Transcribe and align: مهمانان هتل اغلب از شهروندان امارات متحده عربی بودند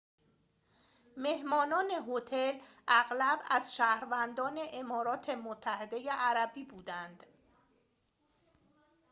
مهمانان 1.17 1.89
هتل 2.07 2.57
اغلب 2.87 3.39
از 3.49 3.75
شهروندان 3.75 4.59
امارات 4.73 5.29
متحده 5.29 6.11
عربی 6.11 6.65
بودند 6.65 7.25